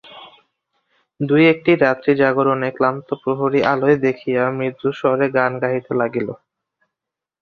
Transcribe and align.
দুই 1.19 1.43
একটি 1.53 1.71
রাত্রি 1.77 2.11
জাগরণে 2.21 2.69
ক্লান্ত 2.77 3.07
প্রহরী 3.21 3.59
আলো 3.71 3.87
দেখিয়া 4.05 4.43
মৃদুস্বরে 4.57 5.27
গান 5.37 5.51
গাহিতে 5.61 5.91
লাগিল। 6.01 6.27